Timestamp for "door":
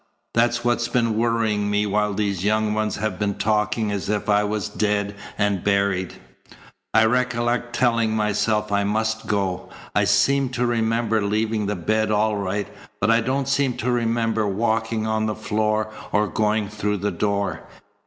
17.11-17.61